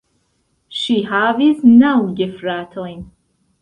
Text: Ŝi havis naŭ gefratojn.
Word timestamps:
Ŝi 0.77 0.95
havis 1.11 1.63
naŭ 1.77 1.95
gefratojn. 2.23 3.03